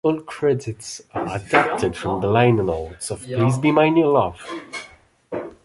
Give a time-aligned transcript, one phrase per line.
[0.03, 4.43] All credits are adapted from the liner notes of "Please Be My New Love".